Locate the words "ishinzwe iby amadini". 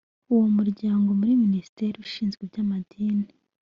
2.07-3.27